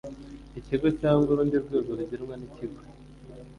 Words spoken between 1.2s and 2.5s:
urundi rwego rugenwa n